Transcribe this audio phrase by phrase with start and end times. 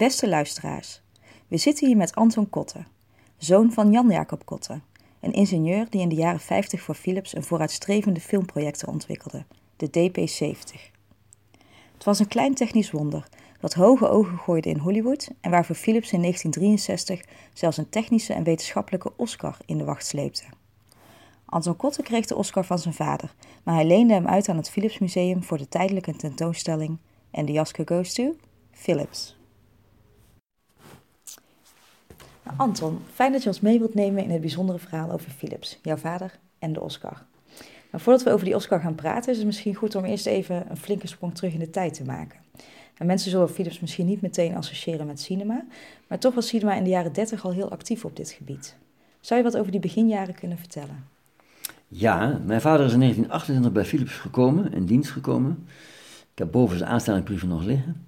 [0.00, 1.02] Beste luisteraars,
[1.48, 2.84] we zitten hier met Anton Kotte,
[3.36, 4.80] zoon van Jan-Jacob Kotte,
[5.20, 9.44] een ingenieur die in de jaren 50 voor Philips een vooruitstrevende filmprojector ontwikkelde,
[9.76, 10.80] de DP70.
[11.92, 13.28] Het was een klein technisch wonder
[13.60, 18.44] dat hoge ogen gooide in Hollywood en waarvoor Philips in 1963 zelfs een technische en
[18.44, 20.44] wetenschappelijke Oscar in de wacht sleepte.
[21.44, 24.70] Anton Kotte kreeg de Oscar van zijn vader, maar hij leende hem uit aan het
[24.70, 26.98] Philips Museum voor de tijdelijke tentoonstelling
[27.30, 28.34] En the Oscar goes to
[28.72, 29.38] Philips.
[32.39, 35.78] Nou, Anton, fijn dat je ons mee wilt nemen in het bijzondere verhaal over Philips,
[35.82, 37.22] jouw vader en de Oscar.
[37.90, 40.70] Maar voordat we over die Oscar gaan praten, is het misschien goed om eerst even
[40.70, 42.38] een flinke sprong terug in de tijd te maken.
[42.96, 45.64] En mensen zullen Philips misschien niet meteen associëren met cinema,
[46.06, 48.76] maar toch was cinema in de jaren 30 al heel actief op dit gebied.
[49.20, 51.04] Zou je wat over die beginjaren kunnen vertellen?
[51.88, 55.66] Ja, mijn vader is in 1928 bij Philips gekomen, in dienst gekomen.
[56.32, 58.06] Ik heb boven zijn aanstellingbrieven nog liggen.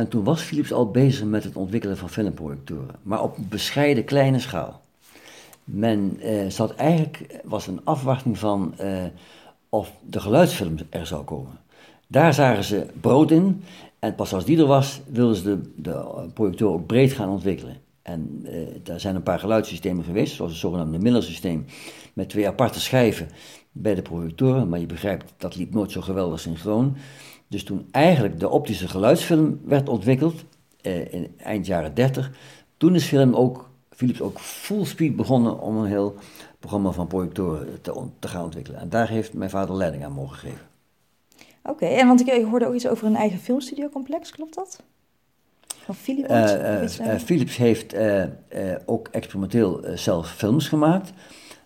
[0.00, 4.38] En toen was Philips al bezig met het ontwikkelen van filmprojectoren, maar op bescheiden kleine
[4.38, 4.80] schaal.
[5.64, 9.04] Men eh, zat eigenlijk, was een afwachting van eh,
[9.68, 11.58] of de geluidsfilm er zou komen.
[12.06, 13.62] Daar zagen ze brood in
[13.98, 17.76] en pas als die er was, wilden ze de, de projector ook breed gaan ontwikkelen.
[18.02, 21.64] En eh, daar zijn een paar geluidssystemen geweest, zoals het zogenaamde Miller-systeem,
[22.12, 23.28] met twee aparte schijven
[23.72, 24.68] bij de projectoren.
[24.68, 26.96] Maar je begrijpt, dat liep nooit zo geweldig synchroon.
[27.50, 30.44] Dus toen eigenlijk de optische geluidsfilm werd ontwikkeld,
[30.80, 32.30] eh, in eind jaren 30,
[32.76, 36.14] toen is film ook, Philips ook full speed begonnen om een heel
[36.58, 38.80] programma van projectoren te, te gaan ontwikkelen.
[38.80, 40.66] En daar heeft mijn vader leiding aan mogen geven.
[41.62, 44.82] Oké, en want ik hoorde ook iets over een eigen filmstudiocomplex, klopt dat?
[45.66, 46.98] Van Philips?
[47.00, 47.94] Uh, Philips heeft
[48.84, 51.12] ook experimenteel zelf films gemaakt.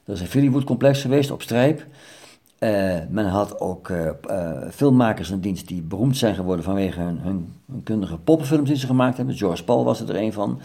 [0.04, 1.86] Er is een Phillywood-complex geweest op Strijp.
[3.10, 3.92] Men had ook
[4.70, 7.52] filmmakers in dienst die beroemd zijn geworden vanwege hun, hun,
[7.84, 9.36] kundige poppenfilms die ze gemaakt hebben.
[9.36, 10.60] George Paul was er een van.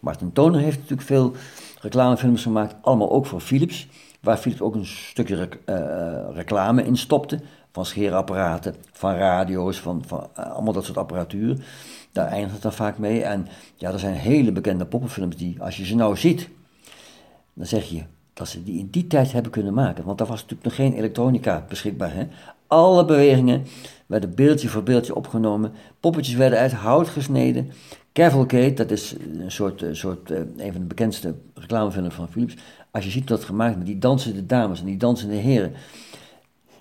[0.00, 1.32] Martin Toner heeft natuurlijk veel
[1.80, 3.88] reclamefilms gemaakt, allemaal ook voor Philips.
[4.20, 5.48] Waar Philips ook een stukje
[6.32, 7.40] reclame in stopte
[7.72, 11.64] van scheerapparaten, van radio's, van, van allemaal dat soort apparatuur.
[12.12, 13.22] Daar eindigt het dan vaak mee.
[13.22, 16.48] En ja, er zijn hele bekende poppenfilms die, als je ze nou ziet,
[17.54, 18.02] dan zeg je
[18.34, 20.04] dat ze die in die tijd hebben kunnen maken.
[20.04, 22.14] Want daar was natuurlijk nog geen elektronica beschikbaar.
[22.14, 22.26] Hè?
[22.66, 23.62] Alle bewegingen
[24.06, 25.72] werden beeldje voor beeldje opgenomen.
[26.00, 27.70] Poppetjes werden uit hout gesneden.
[28.12, 32.56] Cavalcade, dat is een soort, een soort uh, een van de bekendste reclamefilms van Philips.
[32.90, 35.72] Als je ziet dat gemaakt met die dansende dames en die dansende heren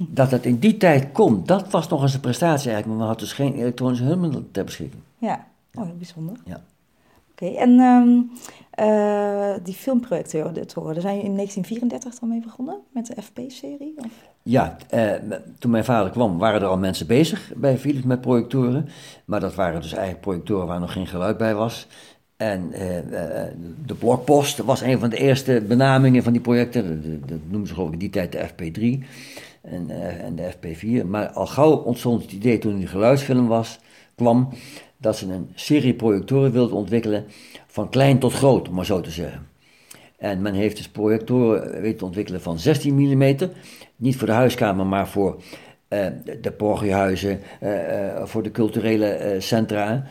[0.07, 2.87] dat het in die tijd kon, dat was nog eens een prestatie eigenlijk.
[2.87, 5.01] Maar we hadden dus geen elektronische hulpmiddelen ter beschikking.
[5.17, 6.35] Ja, oh, bijzonder.
[6.45, 6.61] Ja.
[7.41, 8.31] Oké, en um,
[8.79, 13.95] uh, die filmprojectoren, zijn je in 1934 dan mee begonnen met de FP-serie?
[14.43, 15.11] Ja, uh,
[15.59, 18.87] toen mijn vader kwam waren er al mensen bezig bij Philips met projectoren.
[19.25, 21.87] Maar dat waren dus eigenlijk projectoren waar nog geen geluid bij was.
[22.37, 22.79] En uh,
[23.85, 27.01] de blokpost was een van de eerste benamingen van die projecten.
[27.25, 29.05] Dat noemden ze geloof ik die tijd de FP3
[29.61, 31.05] en, uh, en de FP4.
[31.05, 33.79] Maar al gauw ontstond het idee toen die geluidsfilm was,
[34.15, 34.49] kwam
[35.01, 37.25] dat ze een serie projectoren wilden ontwikkelen
[37.67, 39.47] van klein tot groot, om maar zo te zeggen.
[40.17, 43.35] En men heeft dus projectoren weten ontwikkelen van 16 mm,
[43.95, 45.41] niet voor de huiskamer, maar voor
[45.89, 46.05] uh,
[46.41, 50.03] de porgiehuizen, uh, voor de culturele centra.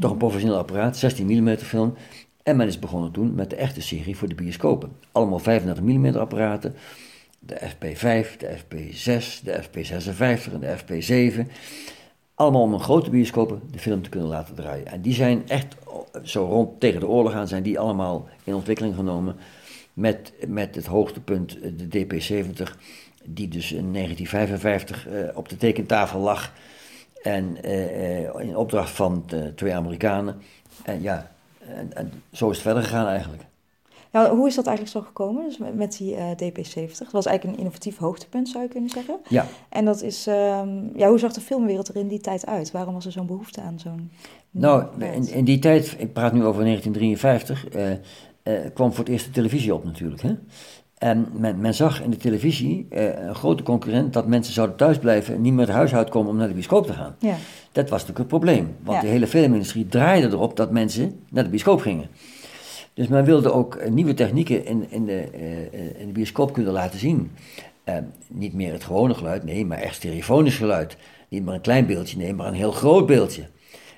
[0.00, 1.94] Toch een professioneel apparaat, 16 mm film.
[2.42, 4.92] En men is begonnen toen met de echte serie voor de bioscopen.
[5.12, 6.74] Allemaal 35 mm apparaten
[7.38, 11.50] de FP5, de FP6, de FP56 en de FP7.
[12.40, 14.86] Allemaal om een grote bioscopen de film te kunnen laten draaien.
[14.86, 15.74] En die zijn echt,
[16.22, 19.36] zo rond tegen de oorlog aan, zijn die allemaal in ontwikkeling genomen.
[19.92, 22.76] Met, met het hoogtepunt, de DP70,
[23.24, 26.52] die dus in 1955 uh, op de tekentafel lag.
[27.22, 30.40] En uh, in opdracht van de twee Amerikanen.
[30.82, 31.30] En ja,
[31.94, 33.42] en zo is het verder gegaan eigenlijk.
[34.12, 36.98] Ja, hoe is dat eigenlijk zo gekomen, dus met, die uh, eh, DP70?
[36.98, 39.18] Dat was eigenlijk een innovatief hoogtepunt, zou je kunnen zeggen.
[39.28, 39.46] Ja.
[39.68, 42.70] En dat is, um, ja, hoe zag de filmwereld er in die tijd uit?
[42.70, 44.10] Waarom was er zo'n behoefte aan zo'n...
[44.50, 49.12] Nou, in, in, die tijd, ik praat nu over 1953, uh, uh, kwam voor het
[49.12, 50.22] eerst de televisie op natuurlijk.
[50.22, 50.34] Hè?
[50.98, 55.34] En men, men, zag in de televisie uh, een grote concurrent dat mensen zouden thuisblijven
[55.34, 57.16] en niet meer het huis uitkomen om naar de bioscoop te gaan.
[57.18, 57.34] Ja.
[57.72, 59.02] Dat was natuurlijk het probleem, want ja.
[59.02, 62.08] de hele filmindustrie draaide erop dat mensen naar de bioscoop gingen.
[63.00, 66.72] Dus men wilde ook eh, nieuwe technieken in, in, de, uh, in de bioscoop kunnen
[66.72, 67.30] laten zien.
[68.28, 70.96] Niet meer het gewone geluid, nee, maar echt stereofonisch geluid.
[71.28, 73.42] Niet maar een klein beeldje, nee, maar een heel groot beeldje.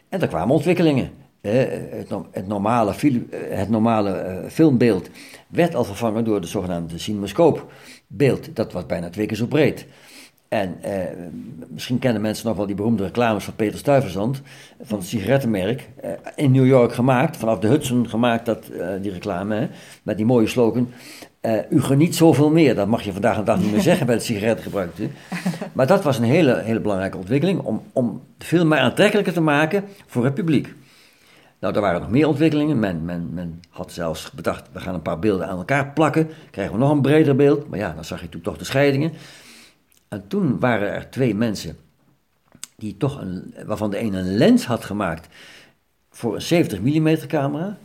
[0.08, 1.10] En daar kwamen ontwikkelingen.
[1.40, 2.94] Het, het, normale,
[3.32, 5.08] het normale filmbeeld
[5.48, 8.56] werd al vervangen door de zogenaamde cinemascoopbeeld.
[8.56, 9.87] Dat was bijna twee keer zo breed.
[10.52, 10.93] En eh,
[11.69, 14.43] misschien kennen mensen nog wel die beroemde reclames van Peter Stuyvesant,
[14.82, 19.12] van het sigarettenmerk, eh, in New York gemaakt, vanaf de Hudson gemaakt, dat, eh, die
[19.12, 19.66] reclame, hè,
[20.02, 20.88] met die mooie slogan.
[21.40, 24.14] eh, u geniet zoveel meer, dat mag je vandaag de dag niet meer zeggen bij
[24.14, 24.90] het sigarettengebruik.
[25.72, 29.84] Maar dat was een hele, hele belangrijke ontwikkeling om, om film maar aantrekkelijker te maken
[30.06, 30.75] voor het publiek.
[31.60, 32.78] Nou, er waren nog meer ontwikkelingen.
[32.78, 36.28] Men, men, men had zelfs bedacht, we gaan een paar beelden aan elkaar plakken.
[36.50, 37.69] Krijgen we nog een breder beeld.
[37.69, 39.12] Maar ja, dan zag je toen toch de scheidingen.
[40.12, 41.76] En toen waren er twee mensen,
[42.76, 45.29] die toch een, waarvan de een een lens had gemaakt
[46.11, 47.79] voor een 70 mm camera.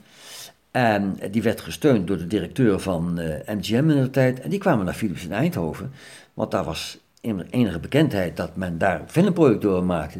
[0.71, 4.39] En die werd gesteund door de directeur van eh, MGM in de tijd.
[4.39, 5.91] En die kwamen naar Philips in Eindhoven.
[6.33, 6.97] Want daar was
[7.49, 10.19] enige bekendheid dat men daar filmprojectoren maakte.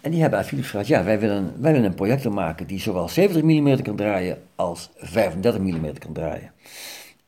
[0.00, 2.80] En die hebben aan Philips gevraagd, ja, wij willen, wij willen een projector maken die
[2.80, 6.50] zowel 70 mm kan draaien als 35 mm kan draaien.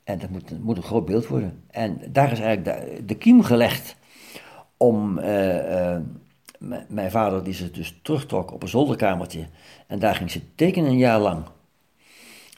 [0.06, 1.62] En dat moet, moet een groot beeld worden.
[1.70, 3.96] En daar is eigenlijk de, de kiem gelegd
[4.76, 6.02] om eh, eh,
[6.88, 9.46] mijn vader, die zich dus terugtrok op een zolderkamertje.
[9.86, 11.44] En daar ging ze tekenen een jaar lang.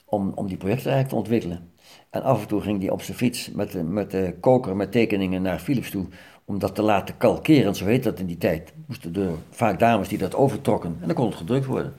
[0.04, 1.70] Om, om die projecten eigenlijk te ontwikkelen.
[2.10, 4.92] En af en toe ging hij op zijn fiets met de, met de koker met
[4.92, 6.06] tekeningen naar Philips toe.
[6.44, 8.72] Om dat te laten kalkeren, zo heet dat in die tijd.
[8.86, 10.96] Moesten er vaak dames die dat overtrokken.
[11.00, 11.94] En dan kon het gedrukt worden.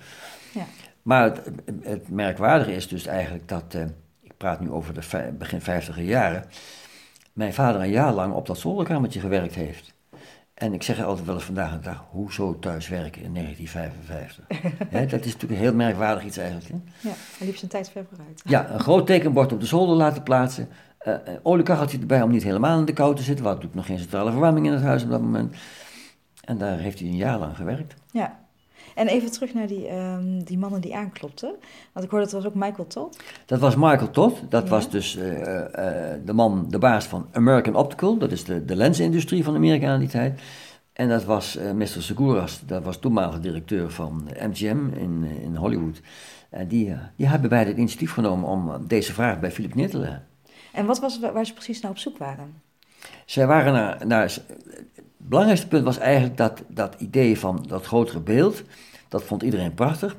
[0.53, 0.65] Ja.
[1.01, 1.41] Maar het,
[1.81, 3.83] het merkwaardige is dus eigenlijk dat, eh,
[4.39, 6.45] praat nu over de begin 50 jaren,
[7.33, 9.93] mijn vader een jaar lang op dat zolderkamertje gewerkt heeft.
[10.53, 14.45] En ik zeg altijd wel eens vandaag de dag, hoezo thuiswerken in 1955?
[14.95, 16.67] Hè, dat is natuurlijk een heel merkwaardig iets eigenlijk.
[16.67, 17.09] Hè?
[17.09, 18.41] Ja, hij liep zijn tijd ver vooruit.
[18.45, 20.69] Ja, een groot tekenbord op de zolder laten plaatsen.
[20.97, 23.43] eh, een oliekacheltje erbij om niet helemaal in de kou te zitten.
[23.43, 25.55] We hadden natuurlijk nog geen centrale verwarming in het huis op dat moment.
[26.43, 27.95] En daar heeft hij een jaar lang gewerkt.
[28.11, 28.38] Ja.
[28.99, 31.55] En even terug naar die, ehm, die mannen die aanklopten.
[31.93, 33.19] Want ik hoorde dat was ook Michael Todd.
[33.45, 34.41] Dat was Michael Todd.
[34.49, 34.69] Dat Ja.
[34.69, 38.17] was dus eh, eh, de man, de baas van American Optical.
[38.17, 40.41] Dat is de, de lensindustrie van Amerika aan die tijd.
[40.93, 41.87] En dat was eh Mr.
[41.87, 42.61] Seguras.
[42.65, 46.01] Dat was toenmalige directeur van MGM in, eh, in Hollywood.
[46.49, 49.75] En die, eh, die hebben beide het initiatief genomen om eh, deze vraag bij Philip
[49.75, 50.27] neer te leggen.
[50.73, 52.61] En wat was waar ze precies naar op zoek waren?
[53.25, 54.43] Zij waren naar, naar, het
[55.17, 58.63] belangrijkste punt was eigenlijk dat, dat idee van dat grotere beeld,
[59.09, 60.17] dat vond iedereen prachtig,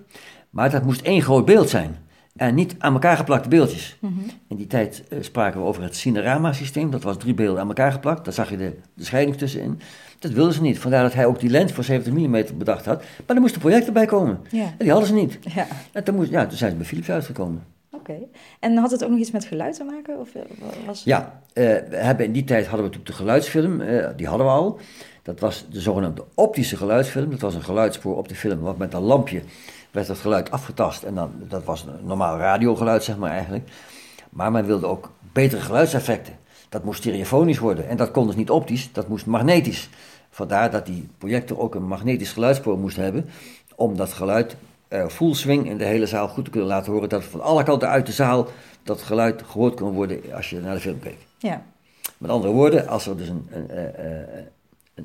[0.51, 1.97] maar dat moest één groot beeld zijn
[2.37, 3.99] en niet aan elkaar geplakte beeldjes.
[4.49, 7.93] In die tijd eh, spraken we over het Cinerama-systeem, dat was drie beelden aan elkaar
[7.93, 9.81] geplakt, daar zag je de, de scheiding tussenin.
[10.19, 13.03] Dat wilden ze niet, vandaar dat hij ook die lens voor 70 mm bedacht had,
[13.27, 14.41] maar er moest een projector bij komen.
[14.51, 14.63] Ja.
[14.65, 15.39] En die hadden ze niet.
[15.55, 17.65] Ja, En toen, moest, ja, toen zijn ze bij Philips uitgekomen.
[17.93, 18.15] oké.
[18.61, 20.19] En had het ook nog iets met geluid te maken?
[20.19, 20.43] Of eh,
[20.87, 21.05] was...
[21.05, 23.83] Ja, eh, we hebben in die tijd hadden we natuurlijk de geluidsfilm,
[24.17, 24.79] die hadden we al.
[25.23, 27.31] Dat was de zogenaamde optische geluidsfilm.
[27.31, 29.43] Dat was een geluidsspoor op de film, wat met een lampje
[29.91, 31.03] werd het geluid afgetast.
[31.03, 33.71] En dan, dat was een normaal radiogeluid, zeg maar eigenlijk.
[34.31, 36.39] Maar men wilde ook betere geluidseffecten.
[36.69, 37.89] Dat moest stereofonisch worden.
[37.89, 39.89] En dat kon dus niet optisch, dat moest magnetisch.
[40.31, 43.29] Vandaar dat die projector ook een magnetisch geluidsspoor moest hebben.
[43.75, 44.57] Om dat geluid
[44.89, 47.09] eh, full swing in de hele zaal goed te kunnen laten horen.
[47.09, 48.49] Dat van alle kanten uit de zaal
[48.83, 51.19] dat geluid gehoord kon worden als je naar de film keek.
[51.39, 51.63] Ja,
[52.19, 54.49] Met andere woorden, als er dus een, een, eh, eh, een,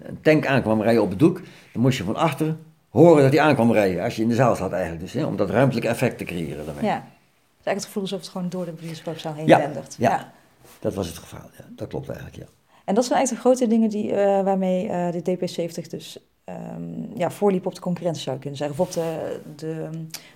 [0.03, 1.42] een tank aankwam rijden op het doek,
[1.74, 2.56] dan moest je van achter
[2.89, 4.03] horen dat hij aankwam rijden.
[4.03, 6.65] Als je in de zaal zat eigenlijk dus, hè, om dat ruimtelijke effect te creëren
[6.65, 6.86] daarmee.
[6.86, 6.94] ja.
[6.95, 9.95] Het is eigenlijk het gevoel alsof het gewoon door de bioscoopzaal heen Ja, dendert.
[10.00, 10.31] ja.
[10.80, 11.63] Dat was het geval, ja.
[11.69, 12.45] Dat klopt eigenlijk, ja.
[12.86, 17.18] En dat zijn eigenlijk de grote dingen die, eh, waarmee eh, de DP70 dus ehm,
[17.18, 18.80] ja, voorliep op de concurrentie, zou kunnen zeggen.
[18.80, 19.89] Of op de, de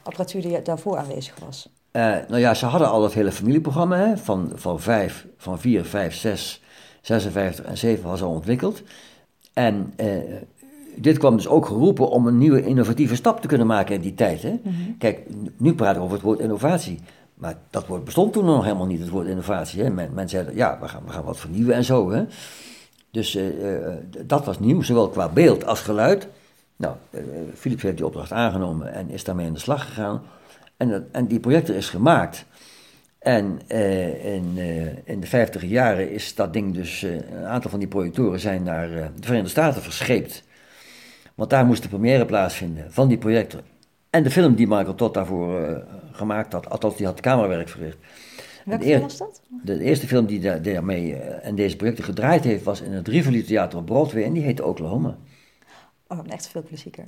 [0.04, 1.70] apparatuur die daarvoor aanwezig was.
[1.92, 5.86] Eh, nou ja, ze hadden al het hele familieprogramma hè, van, van, vijf, van 4,
[5.86, 6.62] 5, 6,
[7.02, 8.82] 56 en 7 was al ontwikkeld.
[9.60, 10.08] En eh,
[10.96, 14.14] dit kwam dus ook geroepen om een nieuwe innovatieve stap te kunnen maken in die
[14.14, 14.42] tijd.
[14.42, 14.60] Hè.
[14.98, 15.20] Kijk,
[15.58, 17.00] nu praten we over het woord innovatie.
[17.34, 19.84] Maar dat woord bestond toen nog helemaal niet, het woord innovatie.
[19.84, 19.90] Hè.
[19.90, 22.12] Men, men zei, ja, we gaan, we gaan wat vernieuwen en zo.
[22.12, 22.24] Hè.
[23.12, 23.94] Dus eh, eh,
[24.26, 26.28] dat was nieuw, zowel qua beeld als geluid.
[26.76, 26.96] Nou,
[27.56, 30.22] Philips heeft die opdracht aangenomen en is daarmee aan de slag gegaan.
[30.78, 32.46] En, dat- en die projector is gemaakt.
[33.20, 37.70] En eh, in, eh, in de 50 jaren is dat ding dus, eh, een aantal
[37.70, 40.44] van die projectoren zijn naar de Verenigde Staten verscheept.
[41.36, 43.62] Want daar moest de première plaatsvinden van die projector.
[44.10, 47.98] En de film die Michael Todd daarvoor gemaakt had, althans die had camerawerk verricht.
[48.66, 49.42] Welke film was dat?
[49.64, 53.44] De eerste film die daar- daarmee en deze projecten gedraaid heeft, was in het Rivoli
[53.44, 55.18] Theater op Broadway en die heette Oklahoma.
[56.08, 57.04] Oh, echt veel klassieker.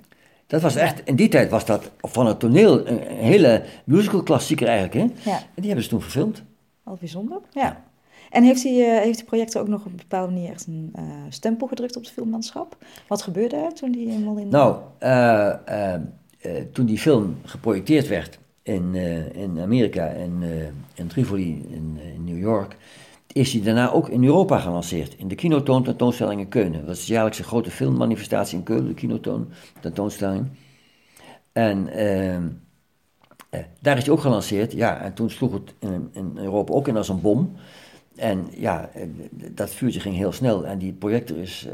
[0.52, 4.68] Dat was echt, in die tijd was dat van het toneel een, hele musical klassieker
[4.68, 4.94] eigenlijk.
[4.94, 5.30] Hè?
[5.32, 6.44] Ja, En die hebben ze toen verfilmd.
[6.84, 7.40] al bijzonder.
[7.52, 7.84] Ja.
[8.30, 10.90] En heeft die, eh, heeft die projector ook nog op een bepaalde manier echt een
[10.96, 12.78] eh, stempel gedrukt op het filmlandschap?
[13.08, 14.48] Wat gebeurde er toen die eenmaal in...
[14.48, 16.02] Nou, eh, eh,
[16.74, 18.96] toen die film geprojecteerd werd in,
[19.34, 20.44] in Amerika, in,
[20.94, 22.76] in Tripoli, in, in New York,
[23.34, 25.16] is hij daarna ook in Europa gelanceerd.
[25.18, 26.86] In de Kinotoon tentoonstelling in Keulen.
[26.86, 30.48] Dat is de jaarlijkse grote filmmanifestatie in Keulen, de Kinotoon tentoonstelling.
[31.52, 32.48] En ehm,
[33.50, 34.72] eh, daar is hij ook gelanceerd.
[34.72, 37.56] Ja, en toen sloeg het in, in Europa ook in als een bom.
[38.16, 39.08] En ja, eh,
[39.52, 40.66] dat vuurtje ging heel snel.
[40.66, 41.74] En die projector is, uh,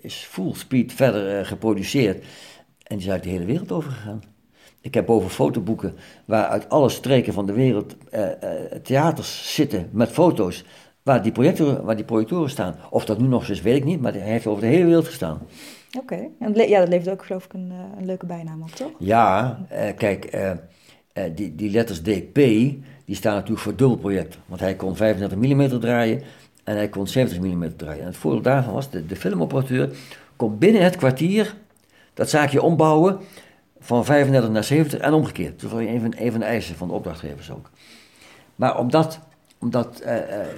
[0.00, 2.24] is full speed verder geproduceerd.
[2.82, 4.22] En die is uit de hele wereld overgegaan.
[4.80, 5.94] Ik heb boven fotoboeken
[6.24, 7.96] waar uit alle streken van de wereld
[8.82, 10.64] theaters zitten met foto's
[11.06, 12.74] waar die, projectoren, waar die projectoren staan.
[12.90, 15.06] Of dat nu nog eens weet ik niet, maar hij heeft over de hele wereld
[15.06, 15.38] gestaan.
[15.98, 18.90] Oké, en ja, dat levert ook geloof ik een, een leuke bijnaam op, toch?
[18.98, 19.58] Ja,
[19.96, 20.38] kijk,
[21.34, 22.34] die, die letters DP,
[23.04, 24.38] die staan natuurlijk voor dubbelproject.
[24.46, 26.22] Want hij kon 35 mm draaien
[26.64, 28.00] en hij kon 70 mm draaien.
[28.00, 29.96] En het voordeel daarvan was, de, de filmoperateur
[30.36, 31.54] kon binnen het kwartier
[32.14, 33.18] dat zaakje ombouwen
[33.78, 35.60] van 35 naar 70 en omgekeerd.
[35.60, 37.70] Dat was een van, een van de eisen van de opdrachtgevers ook.
[38.54, 39.20] Maar omdat,
[39.66, 40.12] omdat uh,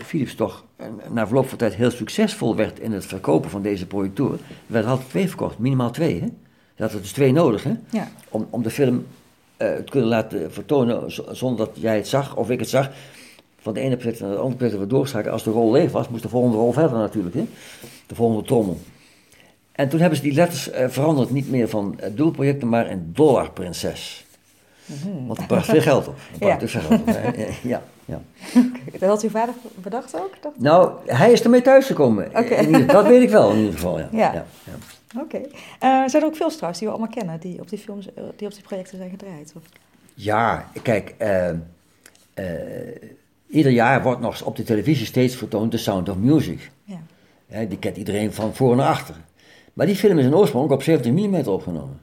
[0.04, 3.86] Philips toch uh, na verloop van tijd heel succesvol werd in het verkopen van deze
[3.86, 6.20] projectoren, werden altijd twee verkocht, minimaal twee.
[6.20, 6.26] Hè?
[6.74, 7.72] Je had er dus twee nodig hè?
[7.90, 8.08] Ja.
[8.28, 9.06] Om, om de film
[9.58, 12.90] uh, het kunnen laten vertonen zonder dat jij het zag of ik het zag.
[13.60, 15.32] Van de ene project naar de andere project weer doorschakelen.
[15.32, 17.34] Als de rol leeg was, moest de volgende rol verder natuurlijk.
[17.34, 17.46] Hè?
[18.06, 18.78] De volgende trommel.
[19.72, 23.10] En toen hebben ze die letters uh, veranderd, niet meer van uh, doelprojecten, maar in
[23.14, 24.26] dollarprinses.
[24.86, 26.16] Mm Want het bracht veel geld op.
[26.30, 26.58] Het bracht ja.
[26.58, 27.14] dus veel geld op.
[27.62, 28.20] ja, ja.
[28.48, 28.98] Okay.
[28.98, 30.30] Dat had uw vader bedacht ook?
[30.40, 32.26] Dacht nou, hij is ermee thuisgekomen.
[32.26, 32.86] Okay.
[32.86, 34.08] Dat weet ik wel in ieder geval, ja.
[34.12, 34.32] ja.
[34.32, 34.72] ja, ja.
[35.20, 35.36] Oké.
[35.36, 35.50] Okay.
[36.02, 38.22] Uh, zijn er ook veel trouwens die we allemaal kennen, die op die films, eh,
[38.36, 39.52] die op die projecten zijn gedraaid?
[39.56, 39.62] Of?
[40.14, 41.50] Ja, kijk, uh,
[42.34, 42.44] uh,
[43.46, 46.70] ieder jaar wordt nog op de televisie steeds vertoond The Sound of Music.
[46.84, 47.64] Ja.
[47.64, 49.14] die kent iedereen van voor naar achter.
[49.72, 52.00] Maar die film is in oorsprong op 70 mm opgenomen.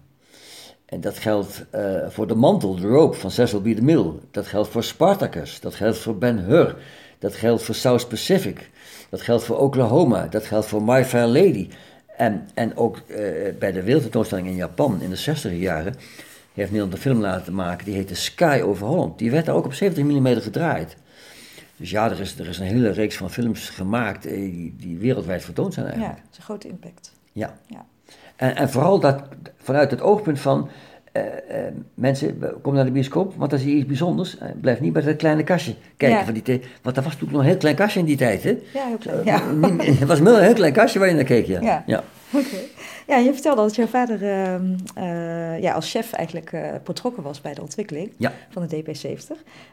[0.85, 1.65] En dat geldt
[2.07, 3.63] voor De Mantel, The Rope van Cecil B.
[3.63, 4.13] DeMille.
[4.31, 5.59] Dat geldt voor Spartacus.
[5.59, 6.75] Dat geldt voor Ben Hur.
[7.19, 8.69] Dat geldt voor South Pacific.
[9.09, 10.27] Dat geldt voor Oklahoma.
[10.27, 11.69] Dat geldt voor My Fair Lady.
[12.17, 13.17] En, en ook uh,
[13.59, 15.95] bij de wereldtentoonstelling in Japan in de 60 jaren
[16.53, 19.19] heeft Nederland een film laten maken die heette Sky over Holland.
[19.19, 20.95] Die werd daar ook op 70 mm gedraaid.
[21.77, 24.97] Dus ja, er is, er is een hele reeks van films gemaakt eh, die, die
[24.97, 26.15] wereldwijd vertoond zijn eigenlijk.
[26.15, 27.11] Ja, dat is een grote impact.
[27.31, 27.57] Ja.
[27.67, 27.85] ja.
[28.35, 29.21] En, en vooral dat
[29.57, 30.69] vanuit het oogpunt van
[31.13, 31.57] uh, uh,
[31.93, 34.35] mensen, kom naar de bioscoop, want dan zie je iets bijzonders.
[34.35, 36.19] Uh, blijf niet bij dat kleine kastje kijken.
[36.19, 36.25] Ja.
[36.25, 38.43] Van die want dat was natuurlijk nog een heel klein kastje in die tijd.
[38.43, 38.57] Hè?
[38.73, 39.23] Ja, heel klein.
[39.23, 39.41] Ja.
[39.99, 41.45] het was een heel klein kastje waar je naar keek.
[41.45, 41.61] Ja.
[41.61, 41.83] ja.
[41.85, 42.03] ja.
[42.31, 42.55] Oké.
[43.07, 44.75] Ja, je vertelde dat jouw vader ehm,
[45.61, 48.11] ja, als chef eigenlijk betrokken was bij de ontwikkeling
[48.49, 49.29] van de DP70.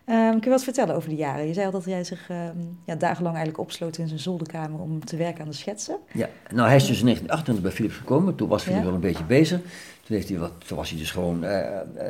[0.06, 1.46] Um, kun je wat vertellen over die jaren?
[1.46, 5.04] Je zei al dat jij zich ehm, ja, dagenlang eigenlijk opsloot in zijn zolderkamer om
[5.04, 5.96] te werken aan de schetsen.
[6.12, 8.34] Ja, nou hij is dus in 1928 bij Philips gekomen.
[8.34, 9.60] Toen was Philips wel een beetje bezig.
[10.02, 12.04] Toen, heeft hij wat, toen was hij dus gewoon, uh, uh,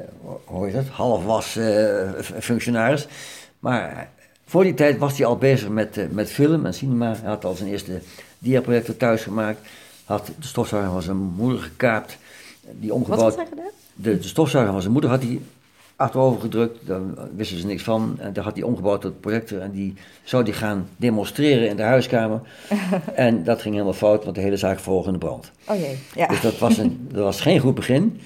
[0.44, 3.06] hoe heet het, half was uh, functionaris.
[3.58, 4.10] Maar
[4.44, 7.16] voor die tijd was hij al bezig met, met film en cinema.
[7.20, 8.00] Hij had al zijn eerste
[8.38, 9.60] diaprojecten thuis gemaakt.
[10.12, 12.18] Had de stofzuiger van zijn moeder gekaapt.
[12.80, 13.20] Die omgebouwd.
[13.20, 13.70] Wat had hij gedaan?
[13.94, 15.40] De, de stofzuiger van zijn moeder had hij
[15.96, 17.00] achterover gedrukt, daar
[17.36, 18.16] wisten ze niks van.
[18.18, 21.82] En daar had hij omgebouwd tot projector en die zou die gaan demonstreren in de
[21.82, 22.40] huiskamer.
[23.14, 25.50] en dat ging helemaal fout, want de hele zaak volgde in de brand.
[25.68, 26.26] Oh jee, ja.
[26.26, 28.20] Dus dat was, een, dat was geen goed begin.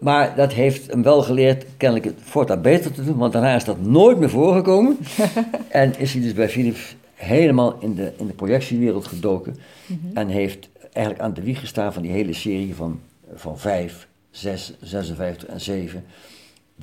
[0.00, 3.64] Maar dat heeft hem wel geleerd kennelijk het voortaan beter te doen, want daarna is
[3.64, 4.98] dat nooit meer voorgekomen.
[5.68, 9.56] en is hij dus bij Philips helemaal in de, in de projectiewereld gedoken.
[9.86, 10.16] Mhm.
[10.16, 13.00] En heeft eigenlijk aan de wieg gestaan van die hele serie van,
[13.34, 16.04] van 5, 6, 56 en 7.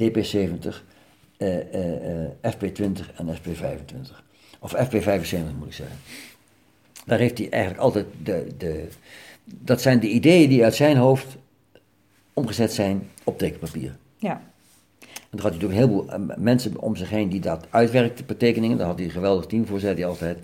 [0.02, 0.76] DP70,
[1.38, 4.26] uh, uh, FP20 en FP25.
[4.60, 5.98] Of FP75 moet ik zeggen.
[7.06, 8.88] Daar heeft hij eigenlijk altijd de, de.
[9.44, 11.38] Dat zijn de ideeën die uit zijn hoofd
[12.34, 13.96] omgezet zijn op tekenpapier.
[14.18, 14.42] Ja.
[15.00, 18.26] En dan had hij natuurlijk een heleboel eh, mensen om zich heen die dat uitwerkten
[18.26, 18.78] per tekeningen.
[18.78, 20.40] Daar had hij een geweldig team voor, zei hij altijd.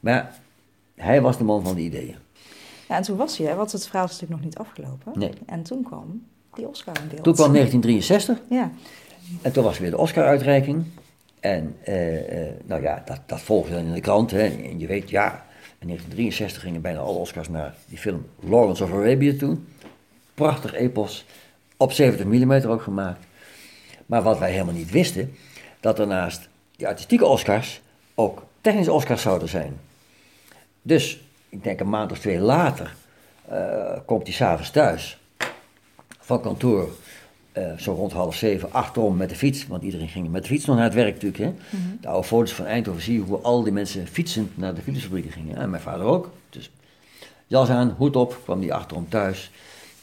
[0.00, 0.40] Maar
[0.94, 2.16] hij was de man van de ideeën.
[2.88, 5.18] Ja, en toen was hij, want het verhaal is natuurlijk nog niet afgelopen.
[5.18, 5.32] Nee.
[5.46, 7.24] En toen kwam die Oscar in beeld.
[7.24, 8.38] Toen kwam 1963.
[8.50, 8.70] Ja.
[9.42, 10.84] En toen was weer de Oscar-uitreiking.
[11.40, 14.30] En uh, uh, nou ja, dat, dat volgde dan in de krant.
[14.30, 14.46] Hè.
[14.46, 15.46] En je weet, ja,
[15.78, 19.56] in 1963 gingen bijna alle Oscars naar die film Lawrence of Arabia toe.
[20.34, 21.24] Prachtig epos,
[21.76, 23.26] op 70 mm ook gemaakt.
[24.06, 25.34] Maar wat wij helemaal niet wisten,
[25.80, 27.80] dat er naast die artistieke Oscars
[28.14, 29.78] ook technische Oscars zouden zijn.
[30.82, 32.94] Dus, ik denk een maand of twee later,
[33.52, 35.18] uh, komt hij s'avonds thuis
[36.26, 36.88] van kantoor,
[37.58, 39.66] uh, zo rond half zeven, achterom met de fiets.
[39.66, 41.42] Want iedereen ging met de fiets nog naar het werk natuurlijk.
[41.42, 41.78] Hè?
[41.78, 41.96] Mhm.
[42.00, 45.32] De oude foto's van Eindhoven zie je hoe al die mensen fietsend naar de fietsfabrieken
[45.32, 45.56] gingen.
[45.56, 46.30] En mijn vader ook.
[46.50, 46.70] Dus
[47.46, 49.50] jas aan, hoed op, kwam die achterom thuis.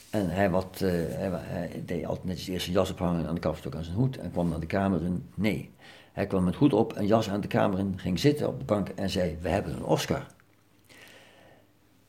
[0.10, 3.40] En hij, wat, eh, hij, hij deed altijd netjes eerst zijn jas ophangen aan de
[3.40, 5.30] kapstok aan zijn hoed en kwam naar de kamer in.
[5.36, 5.70] Nee,
[6.12, 8.66] hij kwam met hoed op en jas aan de kamer in, ging zitten op de
[8.66, 10.26] bank en zei: We hebben een Oscar.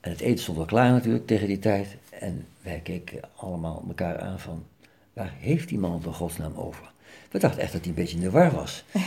[0.05, 1.97] En het eten stond al klaar natuurlijk tegen die tijd.
[2.11, 4.65] En wij keken allemaal elkaar aan van,
[5.13, 6.91] waar heeft die man het in godsnaam over?
[7.31, 8.85] We dachten echt dat hij een beetje in de war was.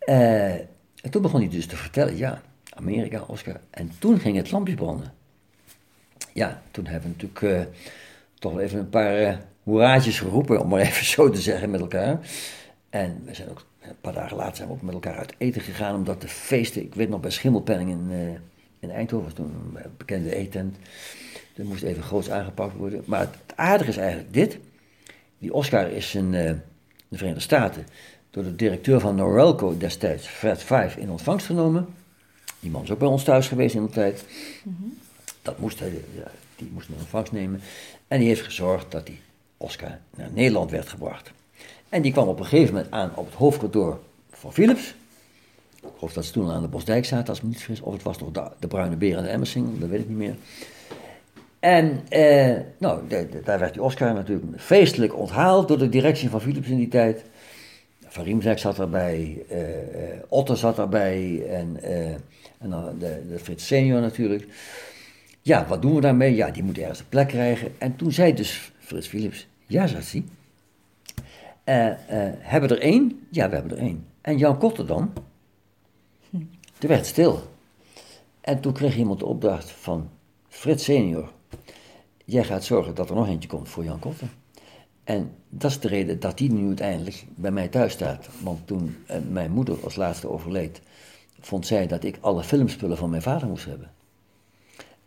[0.00, 0.54] Eh,
[1.02, 2.42] en toen begon hij dus te vertellen, ja,
[2.74, 3.60] Amerika, Oscar.
[3.70, 5.12] En toen ging het lampje branden.
[6.32, 7.74] Ja, toen hebben we natuurlijk eh,
[8.38, 12.18] toch wel even een paar hoeraatjes geroepen, om maar even zo te zeggen, met elkaar.
[12.90, 15.62] En we zijn ook, een paar dagen later zijn we ook met elkaar uit eten
[15.62, 18.10] gegaan, omdat de feesten, ik weet nog bij Schimmelpenning in,
[18.80, 20.76] in Eindhoven, was toen een bekende eetent.
[21.54, 23.02] Dat moest even groots aangepakt worden.
[23.06, 24.58] Maar het aardige is eigenlijk dit.
[25.38, 26.52] Die Oscar is in eh,
[27.08, 27.86] de Verenigde Staten
[28.30, 31.86] door de directeur van Norelco destijds, Fred Five, in ontvangst genomen.
[32.60, 34.24] Die man is ook bij ons thuis geweest in de tijd.
[35.42, 37.60] Dat moest hij, ja, die moest hem in ontvangst nemen.
[38.08, 39.20] En die heeft gezorgd dat die
[39.56, 41.30] Oscar naar Nederland werd gebracht.
[41.88, 44.94] En die kwam op een gegeven moment aan op het hoofdkantoor van Philips.
[45.82, 47.80] Ik dat ze toen aan de Bosdijk zaten, als ik me niet vergis.
[47.80, 50.16] Of het was nog de, de Bruine Beer en de Emmersing, dat weet ik niet
[50.16, 50.34] meer.
[51.58, 53.02] En eh, nou,
[53.44, 57.24] daar werd die Oscar natuurlijk feestelijk onthaald door de directie van Philips in die tijd.
[58.06, 62.10] Van Riemsdijk zat erbij, eh eh, Otter zat erbij en, eh,
[62.58, 64.46] en dan de, de Frits senior natuurlijk.
[65.42, 66.34] Ja, wat doen we daarmee?
[66.34, 67.72] Ja, die moet ergens een plek krijgen.
[67.78, 70.24] En toen zei dus Frits Philips, ja hij,
[71.64, 73.26] eh, eh, hebben we er één?
[73.30, 74.06] Ja, we hebben er één.
[74.20, 75.12] En Jan Kotter dan?
[76.80, 77.42] Er werd stil.
[78.40, 80.10] En toen kreeg iemand de opdracht van
[80.48, 81.30] Frits senior.
[82.24, 84.28] Jij gaat zorgen dat er nog eentje komt voor Jan Kotter.
[85.04, 88.28] En dat is de reden dat die nu uiteindelijk bij mij thuis staat.
[88.42, 90.80] Want toen eh, mijn moeder als laatste overleed,
[91.40, 93.90] vond zij dat ik alle filmspullen van mijn vader moest hebben.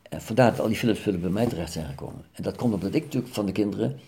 [0.10, 2.26] En vandaar dat al die filmspullen bij mij terecht zijn gekomen.
[2.32, 4.00] En dat komt omdat ik natuurlijk van de kinderen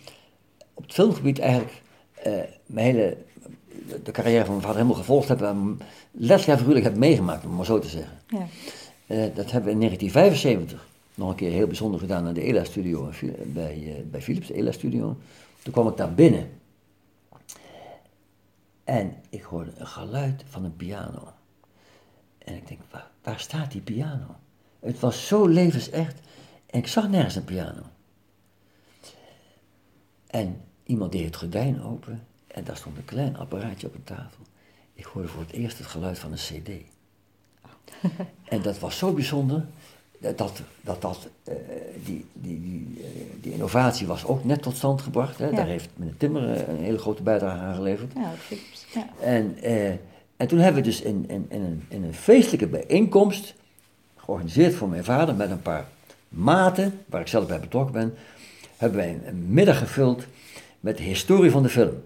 [0.74, 1.82] op het filmgebied eigenlijk
[2.66, 3.18] mijn hele,
[4.04, 5.42] de carrière van mijn vader helemaal gevolgd heb.
[5.42, 5.80] En
[6.12, 8.18] letterlijk en figuurlijk heb meegemaakt, om maar zo te zeggen.
[8.28, 8.48] Ja.
[9.08, 13.10] Eh, dat hebben we in 1975 nog een keer heel bijzonder gedaan aan de ELA-studio
[13.46, 15.18] bij, eh, bij Philips, de ELA-studio.
[15.62, 16.50] Toen kwam ik daar binnen.
[18.84, 21.34] En ik hoorde een geluid van een piano.
[22.38, 24.36] En ik denk, waar, waar staat die piano?
[24.80, 26.20] Het was zo levensecht.
[26.66, 27.82] En ik zag nergens een piano.
[30.28, 32.24] En iemand deed het gordijn open.
[32.48, 34.44] En daar stond een klein apparaatje op een tafel.
[34.94, 36.70] Ik hoorde voor het eerst het geluid van een cd.
[38.44, 39.66] En dat was zo bijzonder,
[40.20, 41.54] dat, dat, dat, dat, eh,
[42.06, 43.10] die, die, die, eh,
[43.42, 45.38] die innovatie was ook net tot stand gebracht.
[45.38, 45.46] Hè.
[45.46, 45.56] Ja.
[45.56, 48.14] Daar heeft meneer Timmer eh, een hele grote bijdrage aan geleverd.
[48.16, 48.86] Ja, Philips.
[48.94, 49.08] Ja.
[49.20, 49.58] En,
[50.38, 53.54] en toen hebben we dus in, in, in, een, in een feestelijke bijeenkomst,
[54.16, 55.88] georganiseerd voor mijn vader met een paar
[56.30, 58.14] maten, waar ik zelf bij betrokken ben,
[58.78, 60.26] hebben wij een middag gevuld
[60.86, 62.04] met de historie van de film.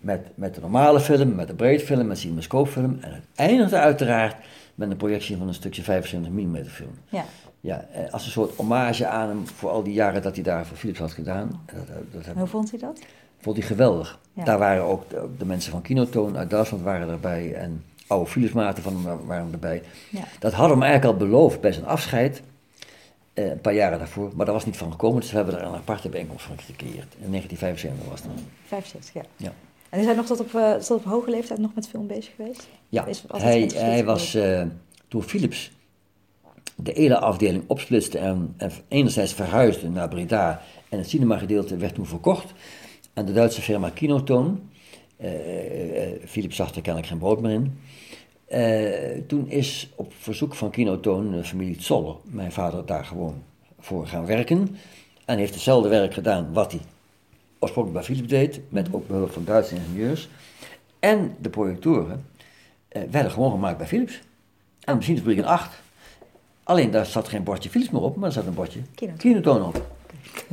[0.00, 2.98] Met, met de normale film, met de breedfilm, met de cinemascoopfilm.
[3.00, 4.36] En het eindigde uiteraard
[4.74, 6.90] met een projectie van een stukje 75 mm film.
[7.08, 7.24] Ja.
[7.60, 10.66] Ja, eh, als een soort hommage aan hem voor al die jaren dat hij daar
[10.66, 11.60] voor Philips had gedaan.
[11.66, 13.00] Dat, dat, dat Hoe vond hij dat?
[13.38, 14.18] vond hij geweldig.
[14.32, 14.44] Ja.
[14.44, 15.04] Daar waren ook
[15.38, 17.54] de, mensen van Kinotoon uit Duitsland waren erbij.
[17.54, 19.82] En oude Philipsmaten van hem waren erbij.
[20.10, 20.24] Ja.
[20.38, 22.42] Dat hadden we hem eigenlijk al beloofd bij zijn afscheid.
[23.38, 24.30] Eh, een paar jaren daarvoor.
[24.36, 25.20] Maar daar was niet van gekomen.
[25.20, 27.14] Dus we hebben er een aparte bijeenkomst van gecreëerd.
[27.18, 28.30] In 1975 was dat.
[28.66, 29.22] 75, ja.
[29.36, 29.52] Ja.
[29.88, 32.34] En is hij nog tot op, eh, tot op hoge leeftijd nog met film bezig
[32.36, 32.68] geweest?
[32.88, 34.62] Ja, Is hij, hij was eh,
[35.08, 35.70] toen Philips
[36.76, 42.06] de hele afdeling opsplitste en, en enerzijds verhuisde naar Breda en het cinemagedeelte werd toen
[42.06, 42.52] verkocht
[43.14, 44.70] aan de Duitse firma Kinotoon.
[46.24, 47.78] Philips zag er kennelijk geen brood meer in.
[48.48, 53.42] Eh, toen is op verzoek van Kinotoon de familie Zoller, mijn vader, daar gewoon
[53.78, 54.76] voor gaan werken.
[55.24, 56.80] En heeft hetzelfde werk gedaan wat hij
[57.58, 60.28] oorspronkelijk bij Philips deed, met ook behulp van Duitse ingenieurs.
[60.98, 62.26] En de projectoren
[62.88, 64.12] eh, werden gewoon gemaakt bij Philips.
[64.14, 65.80] En de machinefabriek in 8.
[66.62, 68.80] Alleen daar zat geen bordje Philips meer op, maar er zat een bordje
[69.16, 69.64] Kinotoon.
[69.64, 69.86] Op.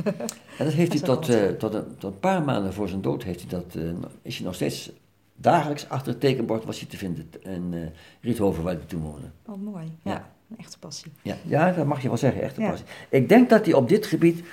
[0.58, 3.00] En dat heeft Dat hij tot, eh, tot, een, tot een paar maanden voor zijn
[3.00, 3.82] dood, heeft hij dat, eh,
[4.22, 4.90] is hij nog steeds
[5.36, 7.80] dagelijks achter het tekenbord was hij te vinden in eh
[8.20, 9.30] Riethoven, waar hij toen woonde.
[9.46, 9.84] Oh, mooi.
[10.02, 10.30] Ja, Ja.
[10.50, 11.12] een echte passie.
[11.22, 12.68] Ja, ja, dat mag je wel zeggen, echt een Ja.
[12.70, 12.86] passie.
[13.08, 14.44] Ik denk dat hij op dit gebied.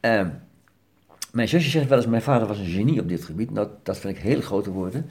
[0.00, 0.28] ehm,
[1.32, 3.50] mijn zusje zegt wel eens: mijn vader was een genie op dit gebied.
[3.50, 5.10] Nou, dat vind ik hele grote woorden.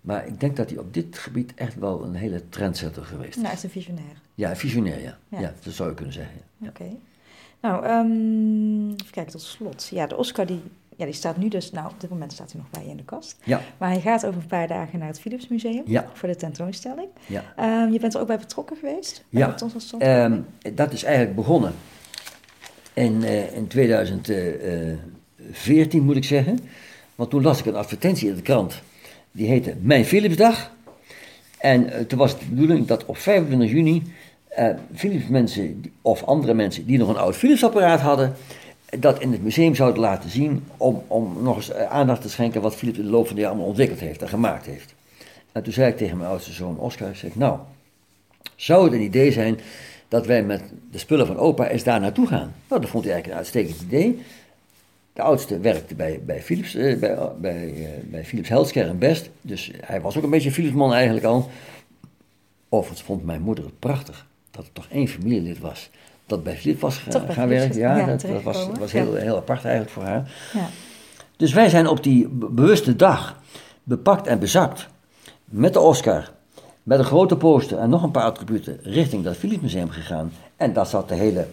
[0.00, 3.42] Maar ik denk dat hij op dit gebied echt wel een hele trendsetter geweest is.
[3.42, 4.20] Nou, echt een visionair.
[4.34, 5.18] Ja, visionair, ja.
[5.28, 5.40] Ja.
[5.40, 5.52] ja.
[5.62, 6.40] dat zou je kunnen zeggen.
[6.66, 6.84] Oké.
[7.60, 9.88] Nou, ehm, even kijken tot slot.
[9.92, 10.62] Ja, de Oscar die,
[10.98, 12.96] ja, die staat nu dus, nou op dit moment staat hij nog bij je in
[12.96, 13.36] de kast.
[13.44, 16.06] Ja, Maar hij gaat over een paar dagen naar het Philips Museum Ja.
[16.12, 17.08] voor de tentoonstelling.
[17.26, 17.44] ja.
[17.56, 19.24] Ehm, je bent er ook bij betrokken geweest?
[19.28, 19.54] Ja.
[19.98, 20.40] Ehm,
[20.74, 21.72] dat is eigenlijk begonnen
[22.92, 26.58] in, uh, in 2014 moet ik zeggen.
[27.14, 28.82] Want toen las ik een advertentie in de krant.
[29.32, 30.70] Die heette Mijn Philipsdag.
[31.58, 34.02] En uh, toen was het de bedoeling dat op 25 juni
[34.58, 38.34] uh, Philips mensen of andere mensen die nog een oud Philips apparaat hadden,
[38.98, 42.74] dat in het museum zouden laten zien om, om nog eens aandacht te schenken wat
[42.74, 44.94] Philips in de loop van de jaren allemaal ontwikkeld heeft en gemaakt heeft.
[45.52, 47.58] En toen zei ik tegen mijn oudste zoon Oscar, zeg, nou,
[48.56, 49.58] zou het een idee zijn
[50.08, 52.54] dat wij met de spullen van opa eens daar naartoe gaan?
[52.68, 54.22] Nou, dat vond hij eigenlijk een uitstekend idee.
[55.12, 60.16] De oudste werkte bij, bij Philips, eh, bij, bij, eh, Philips Best, dus hij was
[60.16, 61.50] ook een beetje Philipsman eigenlijk al.
[62.68, 65.90] Overigens vond mijn moeder het prachtig dat er toch één familielid was
[66.28, 67.78] dat bij Philips was gaan, gaan werken.
[67.78, 68.42] Ja, dat, dat,
[68.78, 70.30] was, heel, heel apart eigenlijk voor haar.
[70.52, 70.68] Ja.
[71.36, 73.40] Dus wij zijn op die bewuste dag
[73.82, 74.88] bepakt en bezakt
[75.44, 76.30] met de Oscar,
[76.82, 80.32] met een grote poster en nog een paar attributen richting dat Philips Museum gegaan.
[80.56, 81.46] En dat zat de hele,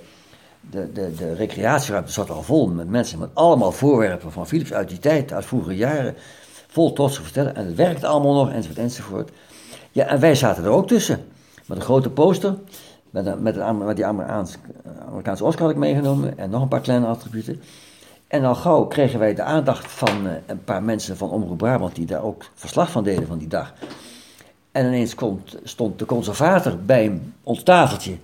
[0.69, 4.89] de, de, de recreatieruimte zat al vol met mensen met allemaal voorwerpen van Philips uit
[4.89, 6.15] die tijd, uit vroegere jaren.
[6.67, 7.55] Vol trots te vertellen.
[7.55, 9.31] En het werkte allemaal nog, enzovoort, enzovoort.
[9.91, 11.25] Ja, en wij zaten er ook tussen.
[11.65, 12.55] Met een grote poster.
[13.23, 14.57] Met, met, die Amerikaanse,
[15.07, 16.37] Amerikaanse Oscar had ik meegenomen.
[16.37, 17.61] En nog een paar kleine attributen.
[18.27, 21.95] En al gauw kregen wij de aandacht van uh, een paar mensen van Omroep Brabant
[21.95, 23.73] die daar ook verslag van deden van die dag.
[24.71, 28.17] En ineens komt, stond de conservator bij ons tafeltje,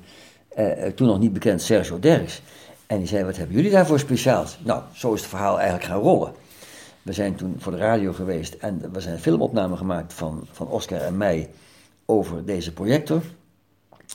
[0.57, 2.41] uh, toen nog niet bekend Sergio Derks.
[2.87, 4.57] En die zei, wat hebben jullie daarvoor speciaals?
[4.63, 6.31] Nou, zo is het verhaal eigenlijk gaan rollen.
[7.01, 10.67] We zijn toen voor de radio geweest en we zijn een filmopname gemaakt van, van
[10.67, 11.49] Oscar en mij
[12.05, 13.21] over deze projector.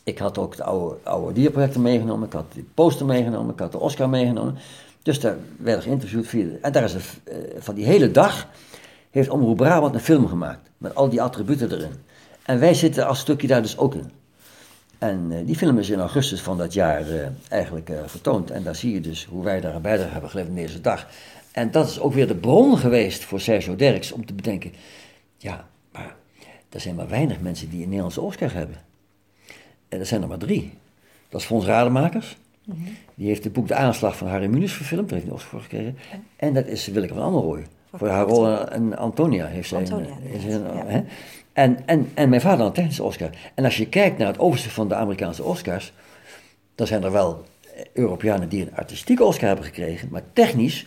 [0.04, 3.72] Ik had ook de oude, oude dierprojector meegenomen, ik had de poster meegenomen, ik had
[3.72, 4.56] de Oscar meegenomen.
[5.02, 6.46] Dus daar werd geïnterviewd via.
[6.62, 8.48] En daar is uh, van die hele dag
[9.10, 10.70] heeft Omroep Brabant een film gemaakt.
[10.78, 11.92] Met al die attributen erin.
[12.42, 14.10] En wij zitten als stukje daar dus ook in.
[14.98, 18.50] En uh, die film is in augustus van dat jaar uh, eigenlijk vertoond.
[18.50, 21.06] En daar zie je dus hoe wij daar een bijdrage hebben geleverd in deze dag.
[21.52, 24.72] En dat is ook weer de bron geweest voor Sergio Derks om te bedenken.
[25.36, 26.16] Ja, maar
[26.68, 28.76] er zijn maar weinig mensen die een Nederlandse Oscar hebben.
[29.96, 30.72] En er zijn er maar drie.
[31.28, 32.36] Dat is Fons Rademakers.
[32.64, 32.96] Mm -hmm.
[33.14, 35.60] Die heeft het boek De Aanslag van Harry Mulisch verfilmd, daar heeft hij Oscar voor
[35.60, 35.96] gekregen.
[36.12, 36.18] Ja.
[36.36, 37.66] En dat is Willeke van Ammerooy.
[37.92, 39.78] Voor haar rol en Antonia heeft zij.
[39.78, 40.86] Antonia, een, een, ja.
[40.86, 41.02] hè?
[41.52, 43.30] En, en, en mijn vader een technische Oscar.
[43.54, 45.92] En als je kijkt naar het overzicht van de Amerikaanse Oscars,
[46.74, 47.44] dan zijn er wel
[47.92, 50.86] Europeanen die een artistieke Oscar hebben gekregen, maar technisch,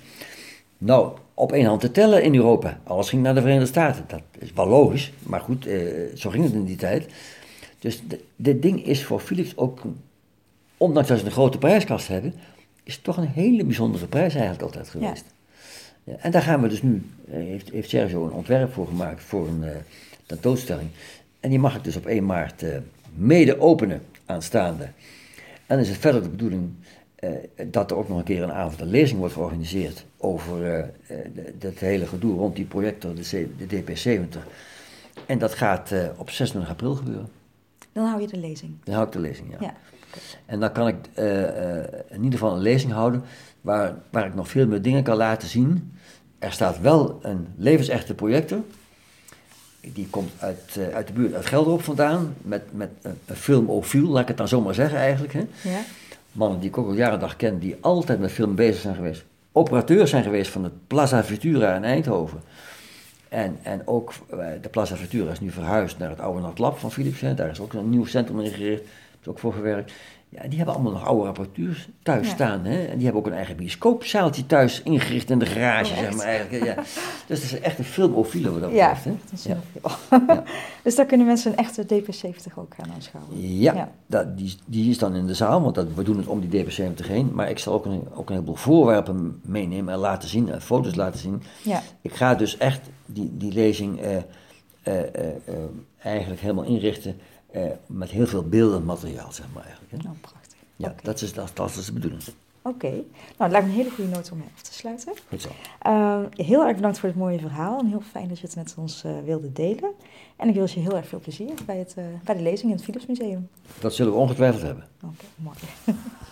[0.77, 2.79] nou, op één hand te tellen in Europa.
[2.83, 4.03] Alles ging naar de Verenigde Staten.
[4.07, 5.77] Dat is wel logisch, maar goed, eh,
[6.15, 7.07] zo ging het in die tijd.
[7.79, 9.81] Dus de, dit ding is voor Philips ook
[10.77, 12.33] ondanks dat ze een grote prijskast hebben,
[12.83, 15.25] is het toch een hele bijzondere prijs eigenlijk altijd geweest.
[16.03, 16.13] Ja.
[16.17, 19.63] En daar gaan we dus nu, heeft, heeft Sergio een ontwerp voor gemaakt voor een
[19.63, 19.69] uh,
[20.25, 20.89] tentoonstelling.
[21.39, 22.77] En die mag ik dus op 1 maart uh,
[23.15, 24.83] mede openen aanstaande.
[24.83, 26.69] En dan is het verder de bedoeling
[27.19, 27.29] uh,
[27.67, 30.89] dat er ook nog een keer een avond een lezing wordt georganiseerd over
[31.59, 34.39] het hele gedoe rond die projector, de, de DP70.
[35.25, 37.38] En dat gaat op 26 april gebeuren.
[37.93, 38.75] Dan hou je de lezing.
[38.83, 39.57] Dan hou ik de lezing, ja.
[39.59, 39.73] ja.
[40.45, 41.77] En dan kan ik uh, uh,
[42.09, 43.23] in ieder geval een lezing houden
[43.61, 45.93] waar, waar ik nog veel meer dingen kan laten zien.
[46.39, 48.59] Er staat wel een levensechte projector.
[49.81, 52.89] Die komt uit, uh, uit de buurt, uit Gelderop vandaan, met, met
[53.25, 55.33] een filmofiel, laat ik het dan zomaar zeggen eigenlijk.
[55.33, 55.47] Hè.
[55.61, 55.79] Ja.
[56.31, 59.23] Mannen die ik ook al jaren dag ken, die altijd met film bezig zijn geweest.
[59.51, 62.41] Operateurs zijn geweest van het Plaza Futura in Eindhoven.
[63.29, 64.13] En, en ook
[64.61, 67.21] de Plaza Futura is nu verhuisd naar het oude Noordlab van Philips.
[67.21, 67.33] Hè.
[67.33, 68.83] Daar is ook een nieuw centrum ingericht
[69.29, 69.93] ook voor gewerkt.
[70.31, 72.33] Ja, die hebben allemaal nog oude apparatuur thuis ja.
[72.33, 72.65] staan.
[72.65, 72.85] Hè?
[72.85, 76.25] En die hebben ook een eigen bioscoopzaaltje thuis ingericht in de garage, oh, zeg maar
[76.25, 76.65] eigenlijk.
[76.65, 76.75] Ja.
[77.27, 79.17] dus dat is echt een filmofiele wat dat ja, betreft.
[79.29, 79.57] Dat is ja.
[80.27, 80.43] ja.
[80.83, 83.59] dus daar kunnen mensen een echte DP70 ook gaan aanschouwen.
[83.59, 83.91] Ja, ja.
[84.05, 86.65] Dat, die, die is dan in de zaal, want dat, we doen het om die
[86.65, 87.31] DP70 heen.
[87.33, 90.95] Maar ik zal ook een, ook een heleboel voorwerpen meenemen en laten zien, en foto's
[90.95, 91.43] laten zien.
[91.63, 91.81] Ja.
[92.01, 94.07] Ik ga dus echt die, die lezing uh,
[94.87, 95.55] uh, uh,
[96.01, 97.15] eigenlijk helemaal inrichten
[97.55, 100.03] uh, met heel veel beeldend materiaal, zeg maar eigenlijk.
[100.03, 100.09] Hè?
[100.09, 100.57] Oh, prachtig.
[100.75, 101.03] Ja, okay.
[101.03, 102.23] dat, is, dat, dat is de bedoeling.
[102.61, 102.91] Oké, okay.
[102.91, 103.03] nou
[103.37, 105.13] het lijkt me een hele goede noot om af te sluiten.
[105.29, 105.49] Goed zo.
[105.87, 108.75] Uh, heel erg bedankt voor het mooie verhaal en heel fijn dat je het met
[108.77, 109.91] ons uh, wilde delen.
[110.35, 112.75] En ik wens je heel erg veel plezier bij, het, uh, bij de lezing in
[112.75, 113.49] het Philips Museum.
[113.79, 114.83] Dat zullen we ongetwijfeld hebben.
[115.03, 115.57] Oké, okay, mooi.